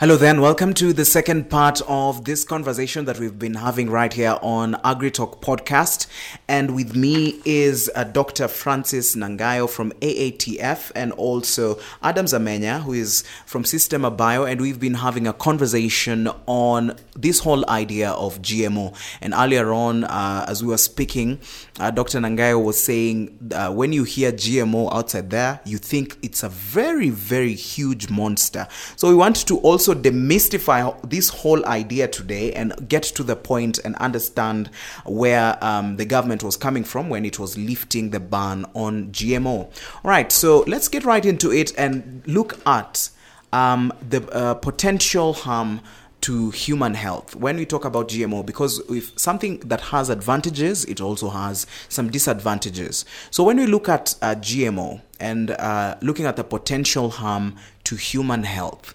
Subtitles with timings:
[0.00, 0.40] Hello, then.
[0.40, 4.74] Welcome to the second part of this conversation that we've been having right here on
[4.84, 6.08] AgriTalk podcast.
[6.48, 8.48] And with me is uh, Dr.
[8.48, 14.44] Francis Nangayo from AATF and also Adams Amenya, who is from Sistema.bio.
[14.44, 18.96] And we've been having a conversation on this whole idea of GMO.
[19.20, 21.38] And earlier on, uh, as we were speaking,
[21.80, 22.20] uh, Dr.
[22.20, 27.10] Nangayo was saying uh, when you hear GMO outside there, you think it's a very,
[27.10, 28.68] very huge monster.
[28.94, 33.78] So we want to also demystify this whole idea today and get to the point
[33.78, 34.70] and understand
[35.04, 39.64] where um, the government was coming from when it was lifting the ban on GMO.
[39.64, 39.70] All
[40.04, 43.10] right, so let's get right into it and look at
[43.52, 45.80] um, the uh, potential harm
[46.24, 50.98] to human health when we talk about GMO because if something that has advantages, it
[51.02, 53.04] also has some disadvantages.
[53.30, 57.96] So when we look at uh, GMO and uh, looking at the potential harm to
[57.96, 58.94] human health,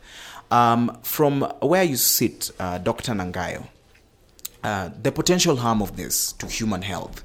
[0.50, 3.14] um, from where you sit, uh, Dr.
[3.14, 3.68] Nangayo,
[4.64, 7.24] uh, the potential harm of this to human health.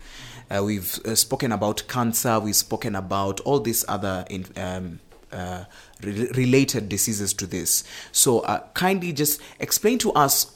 [0.55, 5.01] Uh, we've uh, spoken about cancer, we've spoken about all these other in, um,
[5.35, 5.65] uh,
[6.03, 7.85] re- related diseases to this.
[8.13, 10.55] So, uh, kindly just explain to us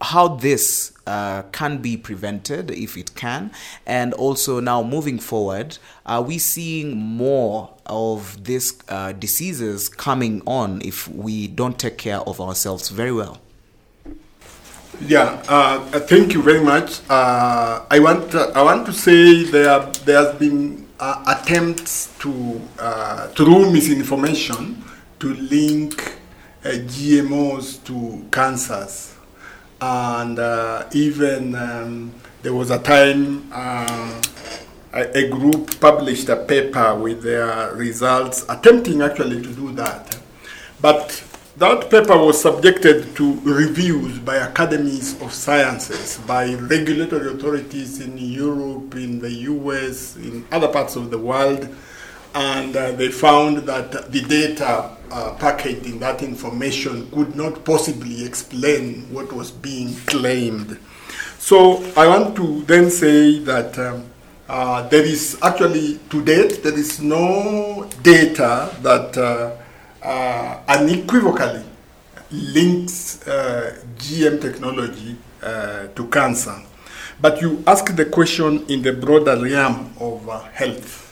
[0.00, 3.50] how this uh, can be prevented if it can
[3.84, 10.80] and also now moving forward are we seeing more of these uh, diseases coming on
[10.82, 13.38] if we don't take care of ourselves very well
[15.00, 17.00] yeah, uh, thank you very much.
[17.08, 22.60] Uh, I want uh, I want to say there there has been uh, attempts to
[22.78, 24.82] uh, through misinformation
[25.20, 26.18] to link
[26.64, 29.14] uh, GMOs to cancers,
[29.80, 30.38] and
[30.94, 32.12] even um,
[32.42, 39.52] there was a time a group published a paper with their results attempting actually to
[39.52, 40.16] do that,
[40.80, 41.22] but
[41.58, 48.94] that paper was subjected to reviews by academies of sciences, by regulatory authorities in Europe,
[48.94, 51.74] in the US, in other parts of the world,
[52.34, 58.24] and uh, they found that the data uh, packaged in that information could not possibly
[58.24, 60.78] explain what was being claimed.
[61.38, 64.04] So I want to then say that um,
[64.46, 69.16] uh, there is actually, to date, there is no data that
[70.06, 71.64] uh, uh, unequivocally
[72.30, 76.56] links uh, GM technology uh, to cancer.
[77.20, 81.02] But you ask the question in the broader realm of uh, health.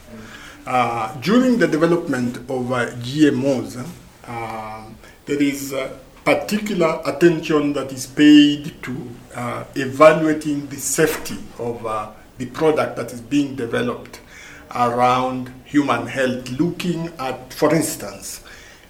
[0.66, 3.84] Uh, during the development of uh, GMOs,
[5.26, 5.74] there is
[6.24, 9.10] particular attention that is paid to
[9.74, 11.82] evaluating the safety of
[12.38, 14.20] the product that is being developed
[14.74, 18.42] around human health, looking at, for instance,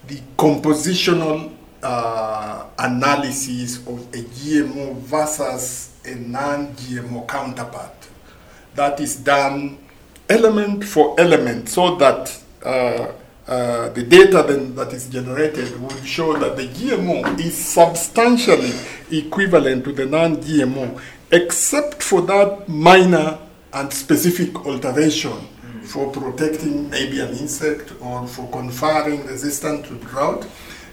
[0.06, 7.92] the compositional uh, analysis of a GMO versus a non-GMO counterpart.
[8.74, 9.78] That is done
[10.28, 13.12] element for element so that uh,
[13.46, 18.72] uh, the data then that is generated will show that the GMO is substantially
[19.10, 20.98] equivalent to the non-GMO
[21.30, 23.38] except for that minor
[23.74, 25.32] and specific alteration
[25.84, 30.46] for protecting maybe an insect or for conferring resistance to drought.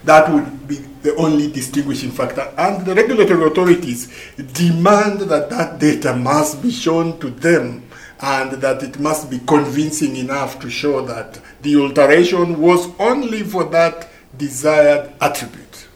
[0.03, 2.51] That would be the only distinguishing factor.
[2.57, 4.07] And the regulatory authorities
[4.53, 7.83] demand that that data must be shown to them
[8.21, 13.63] and that it must be convincing enough to show that the alteration was only for
[13.65, 15.87] that desired attribute.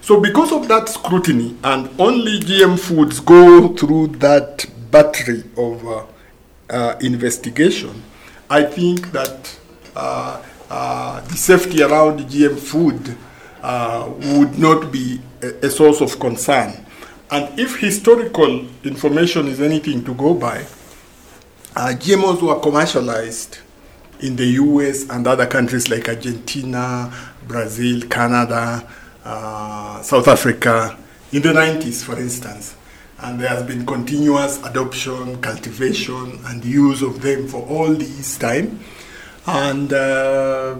[0.00, 6.04] So, because of that scrutiny, and only GM foods go through that battery of uh,
[6.68, 8.02] uh, investigation,
[8.50, 9.58] I think that
[9.96, 13.16] uh, uh, the safety around GM food
[13.62, 16.84] uh, would not be a, a, source of concern.
[17.30, 20.66] And if historical information is anything to go by,
[21.74, 23.58] uh, GMOs were commercialized
[24.20, 27.12] in the US and other countries like Argentina,
[27.48, 28.86] Brazil, Canada,
[29.24, 30.98] uh, South Africa,
[31.32, 32.76] in the 90s, for instance
[33.24, 38.80] and there has been continuous adoption, cultivation, and use of them for all this time.
[39.46, 40.78] And uh,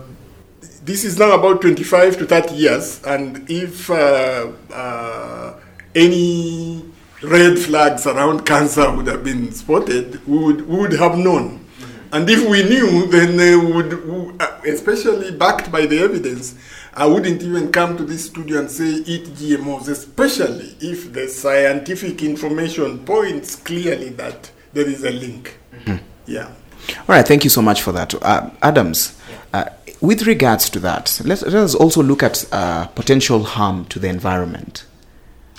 [0.85, 5.55] this is now about 25 to 30 years, and if uh, uh,
[5.95, 6.85] any
[7.23, 11.65] red flags around cancer would have been spotted, we would, we would have known.
[12.13, 16.55] And if we knew, then they would, uh, especially backed by the evidence,
[16.97, 22.23] I wouldn't even come to this studio and say eat GMOs, especially if the scientific
[22.23, 25.59] information points clearly that there is a link.
[25.73, 26.05] Mm-hmm.
[26.27, 26.53] Yeah.
[26.91, 28.15] All right, thank you so much for that.
[28.23, 29.19] Uh, Adams,
[29.53, 29.71] uh,
[30.01, 34.09] with regards to that, let, let us also look at uh, potential harm to the
[34.09, 34.85] environment.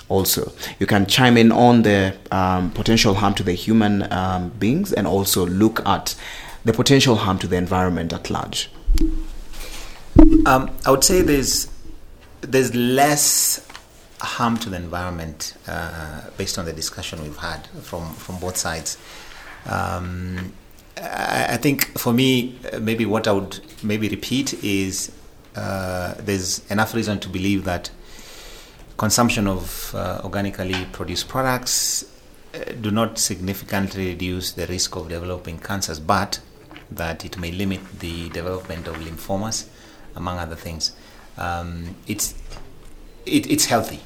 [0.08, 4.92] Also, you can chime in on the um, potential harm to the human um, beings
[4.92, 6.14] and also look at
[6.64, 8.70] the potential harm to the environment at large.
[10.46, 11.68] Um, I would say there's
[12.40, 13.66] there's less
[14.20, 18.98] harm to the environment uh, based on the discussion we've had from from both sides.
[19.66, 20.52] Um,
[20.96, 25.12] I, I, think for me, maybe what I would maybe repeat is
[25.56, 27.90] uh, there's enough reason to believe that
[28.96, 32.04] consumption of uh, organically produced products
[32.54, 36.40] uh, do not significantly reduce the risk of developing cancers, but
[36.90, 39.66] that it may limit the development of lymphomas,
[40.16, 40.92] among other things.
[41.38, 42.34] Um, it's
[43.24, 44.00] it, it's healthy,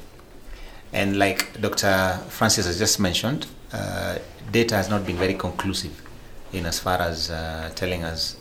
[0.93, 2.19] and like Dr.
[2.29, 4.17] Francis has just mentioned, uh,
[4.51, 6.01] data has not been very conclusive
[6.51, 8.35] in as far as uh, telling us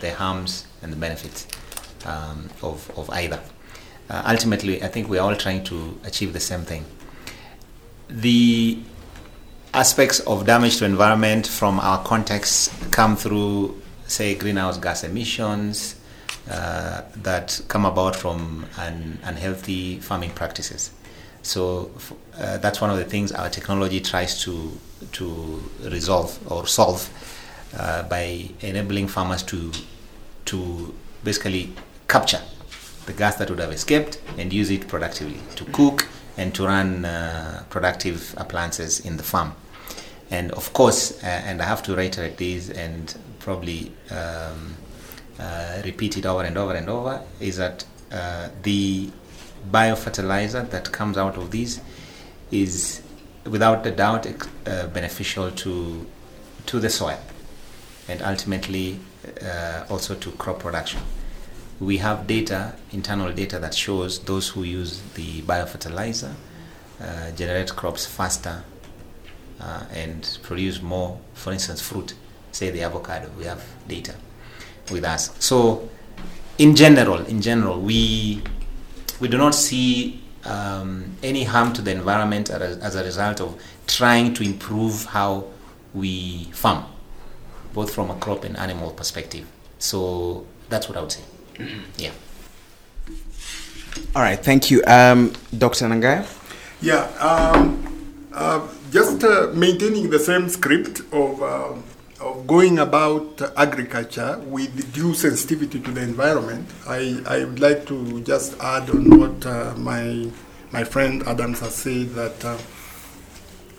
[0.00, 1.46] the harms and the benefits
[2.06, 3.40] um, of of either
[4.10, 6.84] uh, ultimately, I think we're all trying to achieve the same thing.
[8.08, 8.80] The
[9.72, 15.94] aspects of damage to environment from our context come through, say, greenhouse gas emissions
[16.50, 20.90] uh, that come about from un- unhealthy farming practices.
[21.42, 21.90] So
[22.38, 24.72] uh, that's one of the things our technology tries to
[25.12, 27.08] to resolve or solve
[27.78, 29.70] uh, by enabling farmers to
[30.46, 31.72] to basically
[32.08, 32.42] capture
[33.06, 37.04] the gas that would have escaped and use it productively to cook and to run
[37.04, 39.54] uh, productive appliances in the farm.
[40.30, 44.76] And of course, uh, and I have to reiterate this and probably um,
[45.40, 49.10] uh, repeat it over and over and over, is that uh, the
[49.70, 51.80] biofertilizer that comes out of these
[52.50, 53.02] is
[53.44, 56.06] without a doubt uh, beneficial to
[56.66, 57.18] to the soil
[58.08, 59.00] and ultimately
[59.42, 61.00] uh, also to crop production.
[61.80, 66.34] We have data, internal data that shows those who use the biofertilizer
[67.00, 68.62] uh, generate crops faster
[69.58, 72.12] uh, and produce more, for instance, fruit,
[72.52, 74.14] say the avocado, we have data
[74.90, 75.34] with us.
[75.38, 75.88] So
[76.58, 78.42] in general, in general, we,
[79.20, 83.60] we do not see um, any harm to the environment as, as a result of
[83.86, 85.46] trying to improve how
[85.94, 86.84] we farm,
[87.72, 89.46] both from a crop and animal perspective.
[89.78, 91.22] So that's what I would say.
[91.96, 92.12] Yeah.
[94.14, 94.38] All right.
[94.38, 95.86] Thank you, um, Dr.
[95.86, 96.26] Nangayo.
[96.80, 97.04] Yeah.
[97.18, 101.72] Um, uh, just uh, maintaining the same script of uh,
[102.20, 106.68] of going about agriculture with due sensitivity to the environment.
[106.86, 110.30] I, I would like to just add on what uh, my
[110.70, 112.44] my friend Adams has said that.
[112.44, 112.56] Uh,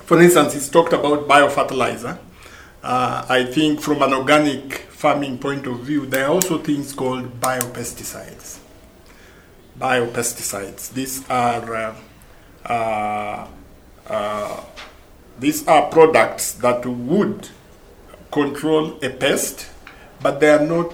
[0.06, 2.18] for instance, he's talked about biofertilizer.
[2.84, 7.40] Uh, I think from an organic farming point of view, there are also things called
[7.40, 8.60] biopesticides.
[9.80, 10.92] Biopesticides.
[10.94, 11.96] These are uh,
[12.66, 13.48] uh,
[14.08, 14.64] uh,
[15.40, 17.50] these are products that would
[18.32, 19.70] control a pest,
[20.22, 20.94] but they are not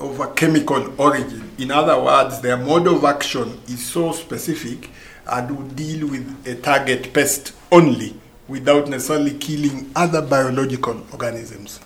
[0.00, 1.50] of a chemical origin.
[1.58, 4.90] In other words, their mode of action is so specific
[5.26, 8.14] and will deal with a target pest only
[8.46, 11.80] without necessarily killing other biological organisms.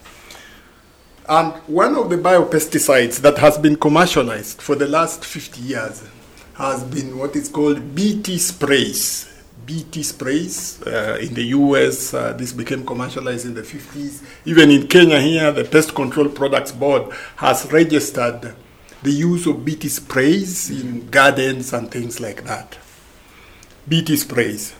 [1.28, 6.02] And one of the biopesticides that has been commercialized for the last 50 years
[6.54, 9.31] has been what is called BT sprays.
[9.66, 14.22] BT sprays uh, in the US, uh, this became commercialized in the 50s.
[14.44, 18.54] Even in Kenya, here, the Pest Control Products Board has registered
[19.02, 22.78] the use of BT sprays in gardens and things like that.
[23.88, 24.74] BT sprays.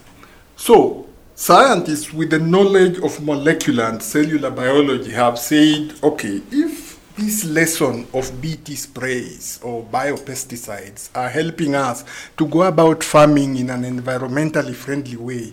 [0.57, 6.82] So, Scientists with the knowledge of molecular and cellular biology have said, okay, if
[7.17, 12.05] this lesson of BT sprays or biopesticides are helping us
[12.37, 15.53] to go about farming in an environmentally friendly way,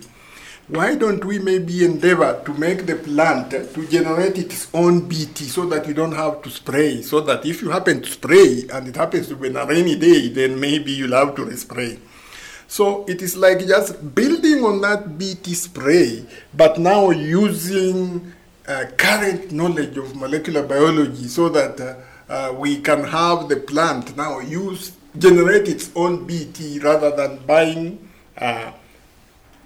[0.67, 5.65] why don't we maybe endeavor to make the plant to generate its own BT so
[5.65, 7.01] that you don't have to spray?
[7.01, 10.29] So that if you happen to spray and it happens to be a rainy day,
[10.29, 11.99] then maybe you'll have to spray.
[12.67, 16.23] So it is like just building on that BT spray,
[16.53, 18.31] but now using
[18.97, 21.95] current knowledge of molecular biology so that uh,
[22.31, 28.07] uh, we can have the plant now use generate its own BT rather than buying
[28.37, 28.71] uh,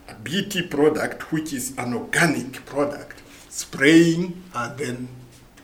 [0.07, 5.07] a BT product, which is an organic product, spraying and then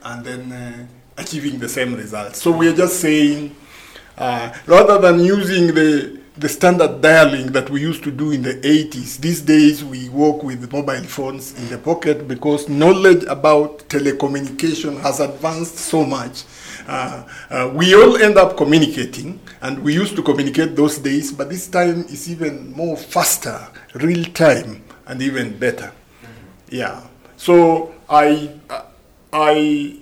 [0.02, 0.86] and then uh,
[1.18, 2.40] achieving the same results.
[2.40, 3.54] So we are just saying,
[4.16, 8.54] uh, rather than using the the standard dialing that we used to do in the
[8.54, 9.18] 80s.
[9.18, 15.20] These days we work with mobile phones in the pocket because knowledge about telecommunication has
[15.20, 16.44] advanced so much.
[16.88, 21.50] Uh, uh, we all end up communicating, and we used to communicate those days, but
[21.50, 23.60] this time is even more faster,
[23.96, 25.92] real time, and even better.
[26.70, 27.06] Yeah.
[27.36, 28.50] So I,
[29.30, 29.98] I,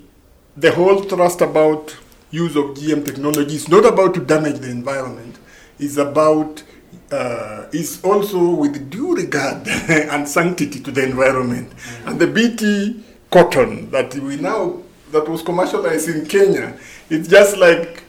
[0.57, 1.97] the whole trust about
[2.31, 5.37] use of GM technology is not about to damage the environment
[5.79, 6.63] is about
[7.11, 11.71] uh, is also with due regard and sanctity to the environment.
[11.71, 12.09] Mm-hmm.
[12.09, 18.03] And the BT cotton that we now that was commercialized in Kenya, it's just like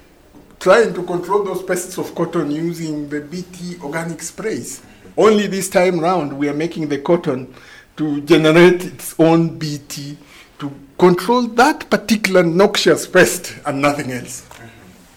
[0.59, 4.81] trying to control those pests of cotton using the BT organic sprays.
[5.17, 7.53] Only this time round, we are making the cotton
[7.97, 10.17] to generate its own BT
[10.59, 14.41] to control that particular noxious pest and nothing else.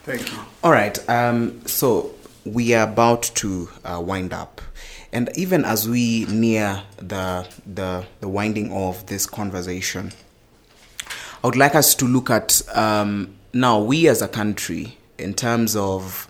[0.05, 0.39] Thank you.
[0.65, 0.99] All right.
[1.09, 4.61] Um, so we are about to uh, wind up.
[5.13, 10.13] And even as we near the, the, the winding of this conversation,
[11.43, 15.77] I would like us to look at um, now we as a country in terms
[15.77, 16.29] of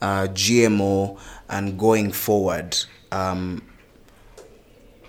[0.00, 1.18] uh, GMO
[1.48, 2.76] and going forward.
[3.12, 3.62] Um,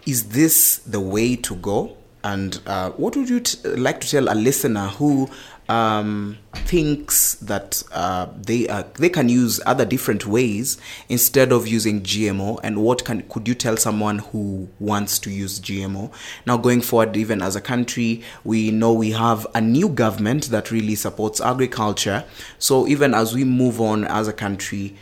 [0.06, 1.98] is this the way to go?
[2.24, 5.30] And uh, what would you t- like to tell a listener who
[5.68, 10.78] um, thinks that uh, they uh, they can use other different ways
[11.10, 12.60] instead of using GMO.
[12.64, 16.12] And what can could you tell someone who wants to use GMO?
[16.46, 20.72] Now, going forward, even as a country, we know we have a new government that
[20.72, 22.24] really supports agriculture.
[22.60, 24.96] So even as we move on as a country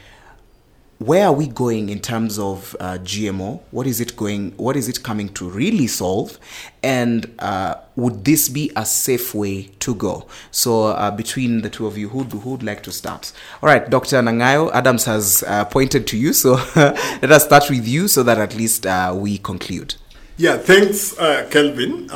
[1.06, 3.60] where are we going in terms of uh, GMO?
[3.72, 4.52] What is it going?
[4.52, 6.40] What is it coming to really solve?
[6.82, 10.28] And uh, would this be a safe way to go?
[10.52, 13.34] So uh, between the two of you, who who would like to start?
[13.62, 14.22] All right, Dr.
[14.22, 18.38] Nangayo Adams has uh, pointed to you, so let us start with you, so that
[18.38, 19.96] at least uh, we conclude.
[20.38, 22.10] Yeah, thanks, uh, Kelvin.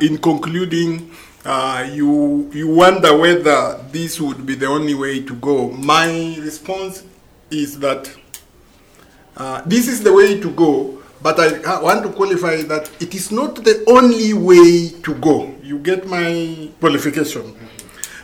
[0.00, 1.10] in concluding.
[1.92, 5.70] you you wonder whether this would be the only way to go.
[5.70, 7.04] My response
[7.50, 8.10] is that
[9.36, 13.32] uh, this is the way to go, but I want to qualify that it is
[13.32, 15.54] not the only way to go.
[15.62, 17.56] You get my qualification.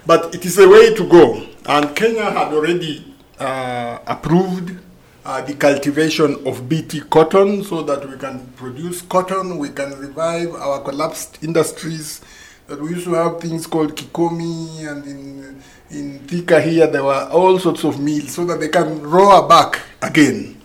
[0.06, 1.46] But it is a way to go.
[1.66, 4.78] And Kenya had already uh, approved
[5.24, 10.54] uh, the cultivation of BT cotton so that we can produce cotton, we can revive
[10.54, 12.20] our collapsed industries.
[12.66, 17.28] That we used to have things called Kicomi and in in Thika here, there were
[17.32, 20.60] all sorts of meals so that they can roar back again.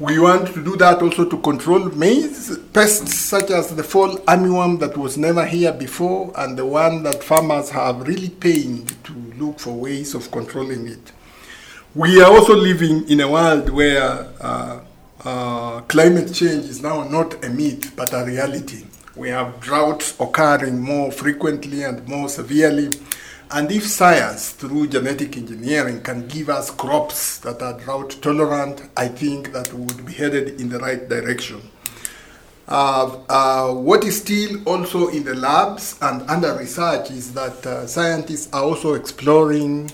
[0.00, 4.80] We want to do that also to control maize pests such as the fall armyworm
[4.80, 9.60] that was never here before and the one that farmers have really pained to look
[9.60, 11.12] for ways of controlling it.
[11.94, 14.80] We are also living in a world where uh,
[15.24, 18.84] uh, climate change is now not a myth but a reality.
[19.14, 22.90] We have droughts occurring more frequently and more severely
[23.54, 29.06] and if science, through genetic engineering, can give us crops that are drought tolerant, I
[29.06, 31.62] think that we would be headed in the right direction.
[32.66, 37.86] Uh, uh, what is still also in the labs and under research is that uh,
[37.86, 39.88] scientists are also exploring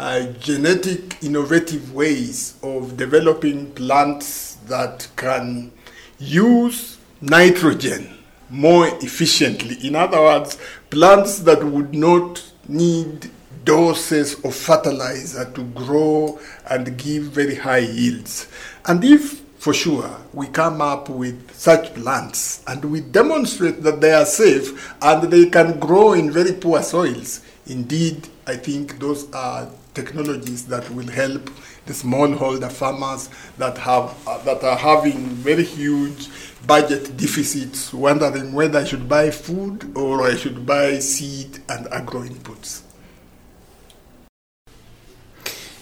[0.00, 5.70] uh, genetic innovative ways of developing plants that can
[6.18, 8.12] use nitrogen
[8.50, 9.76] more efficiently.
[9.86, 10.58] In other words,
[10.90, 13.30] plants that would not need
[13.64, 18.48] doses of fertilizer to grow and give very high yields.
[18.86, 24.12] And if for sure we come up with such plants and we demonstrate that they
[24.12, 29.70] are safe and they can grow in very poor soils, indeed, I think those are
[29.94, 31.50] technologies that will help
[31.86, 36.28] the smallholder farmers that have uh, that are having very huge
[36.66, 42.22] budget deficits, wondering whether I should buy food or I should buy seed and agro
[42.22, 42.82] inputs.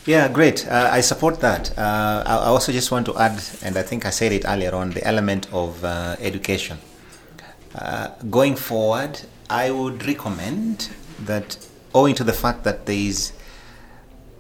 [0.05, 0.67] Yeah, great.
[0.67, 1.79] Uh, I support that.
[1.79, 4.91] Uh, I also just want to add, and I think I said it earlier on,
[4.91, 6.79] the element of uh, education.
[7.73, 10.91] Uh, going forward, I would recommend
[11.21, 11.57] that,
[11.95, 13.33] owing to the fact that there is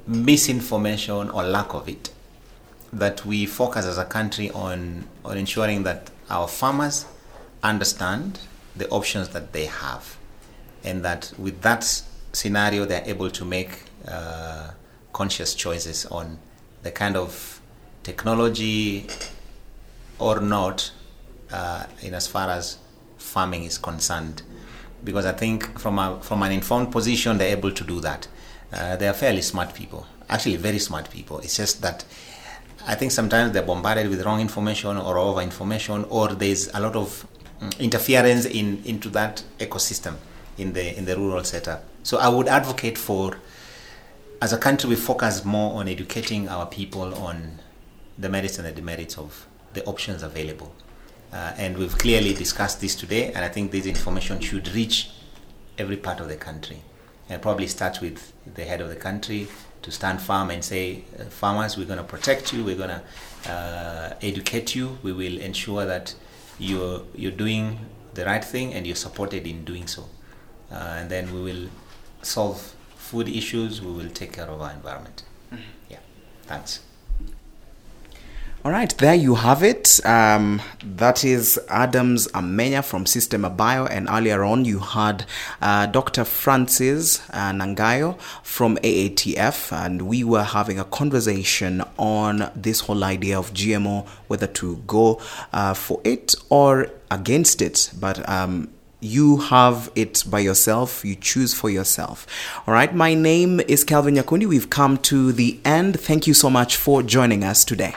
[0.07, 2.11] misinformation or lack of it,
[2.93, 7.07] that we focus as a country on, on ensuring that our farmers
[7.63, 8.41] understand
[8.77, 10.17] the options that they have,
[10.85, 11.85] and that with that
[12.33, 14.71] scenario, they're able to make uh,
[15.13, 16.39] conscious choices on
[16.83, 17.61] the kind of
[18.03, 19.07] technology
[20.19, 20.91] or not
[21.53, 22.79] uh, in as far as
[23.19, 24.43] farming is concerned
[25.05, 28.29] because I think from a, from an informed position they're able to do that.
[28.73, 31.39] Uh, they are fairly smart people, actually very smart people.
[31.41, 32.05] It's just that
[32.87, 36.97] I think sometimes they're bombarded with wrong information or over information, or there's a lot
[36.97, 37.27] of
[37.61, 40.15] mm, interference in into that ecosystem
[40.59, 41.85] in the in the rural setup.
[42.03, 43.37] So I would advocate for,
[44.41, 47.61] as a country, we focus more on educating our people on
[48.19, 50.75] the merits and the demerits of the options available.
[51.33, 55.11] Uh, and we've clearly discussed this today, and I think this information should reach
[55.79, 56.83] every part of the country.
[57.33, 59.49] And probably start with the head of the country
[59.81, 63.51] to stand firm and say, uh, farmers, we're going to protect you, we're going to
[63.51, 66.15] uh, educate you, we will ensure that
[66.59, 67.79] you're, you're doing
[68.13, 70.05] the right thing and you're supported in doing so.
[70.71, 71.71] Uh, and then we will
[72.21, 75.25] solve food issues, we will take care of our environment.
[75.51, 75.63] Mm-hmm.
[75.89, 76.01] Yeah,
[76.43, 76.81] thanks.
[78.65, 79.99] All right, there you have it.
[80.07, 85.25] Um, that is Adams Amenya from Sistema.bio, and earlier on you had
[85.61, 86.23] uh, Dr.
[86.23, 93.37] Francis uh, Nangayo from AATF, and we were having a conversation on this whole idea
[93.37, 95.21] of GMO, whether to go
[95.53, 97.91] uh, for it or against it.
[97.99, 98.69] But um,
[99.01, 102.25] you have it by yourself you choose for yourself
[102.69, 106.49] all right my name is calvin yakundi we've come to the end thank you so
[106.49, 107.97] much for joining us today